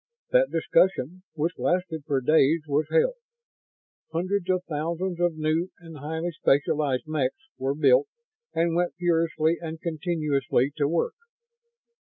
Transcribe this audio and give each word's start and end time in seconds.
That 0.31 0.49
discussion, 0.49 1.21
which 1.35 1.59
lasted 1.59 2.05
for 2.07 2.21
days, 2.21 2.61
was 2.67 2.87
held. 2.89 3.17
Hundreds 4.11 4.49
of 4.49 4.63
thousands 4.67 5.19
of 5.19 5.37
new 5.37 5.69
and 5.79 5.97
highly 5.99 6.31
specialized 6.31 7.03
mechs 7.05 7.37
were 7.59 7.75
built 7.75 8.07
and 8.51 8.73
went 8.75 8.95
furiously 8.95 9.59
and 9.61 9.79
continuously 9.79 10.71
to 10.77 10.87
work. 10.87 11.13